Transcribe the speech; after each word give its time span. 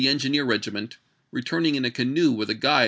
10 0.03 0.17
297 0.17 0.33
gineer 0.33 0.49
regiment, 0.49 0.97
returning 1.31 1.75
in 1.75 1.85
a 1.85 1.91
canoe 1.91 2.31
with 2.31 2.49
a 2.49 2.55
guide 2.55 2.79
ch. 2.79 2.79